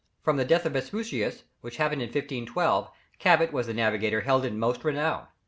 From 0.23 0.37
the 0.37 0.45
death 0.45 0.65
of 0.65 0.73
Vespucius, 0.73 1.43
which 1.59 1.77
happened 1.77 2.01
in 2.01 2.07
1512, 2.07 2.89
Cabot 3.19 3.53
was 3.53 3.67
the 3.67 3.73
navigator 3.75 4.21
held 4.21 4.45
in 4.45 4.57
most 4.57 4.83
renown. 4.83 5.27